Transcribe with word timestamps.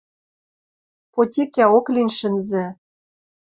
Потикӓок 1.13 1.85
лин 1.93 2.09
шӹнзӹ! 2.17 2.65